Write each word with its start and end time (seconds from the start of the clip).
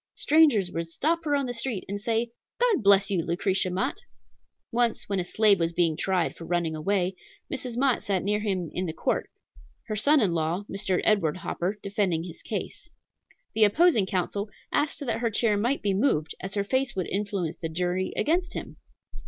Strangers 0.15 0.71
would 0.71 0.89
stop 0.89 1.23
her 1.25 1.35
on 1.35 1.45
the 1.45 1.53
street 1.53 1.85
and 1.87 2.01
say, 2.01 2.31
"God 2.59 2.81
bless 2.83 3.11
you, 3.11 3.21
Lucretia 3.21 3.69
Mott!" 3.69 3.99
Once, 4.71 5.07
when 5.07 5.19
a 5.19 5.23
slave 5.23 5.59
was 5.59 5.73
being 5.73 5.95
tried 5.95 6.35
for 6.35 6.43
running 6.45 6.75
away, 6.75 7.15
Mrs. 7.53 7.77
Mott 7.77 8.01
sat 8.01 8.23
near 8.23 8.39
him 8.39 8.71
in 8.73 8.87
the 8.87 8.93
court, 8.93 9.29
her 9.85 9.95
son 9.95 10.19
in 10.19 10.31
law, 10.33 10.63
Mr. 10.67 11.01
Edward 11.03 11.37
Hopper, 11.37 11.77
defending 11.83 12.23
his 12.23 12.41
case. 12.41 12.89
The 13.53 13.63
opposing 13.63 14.07
counsel 14.07 14.49
asked 14.71 15.01
that 15.05 15.19
her 15.19 15.29
chair 15.29 15.55
might 15.55 15.83
be 15.83 15.93
moved, 15.93 16.33
as 16.39 16.55
her 16.55 16.63
face 16.63 16.95
would 16.95 17.05
influence 17.05 17.57
the 17.57 17.69
jury 17.69 18.11
against 18.17 18.53
him! 18.53 18.77